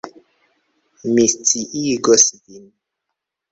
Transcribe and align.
Mi 1.11 1.27
sciigos 1.35 2.27
vin. 2.35 2.67